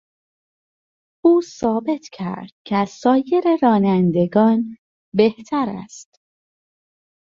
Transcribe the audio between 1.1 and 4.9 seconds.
او ثابت کرد که از سایر رانندگان